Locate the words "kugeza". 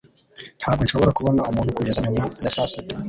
1.77-1.99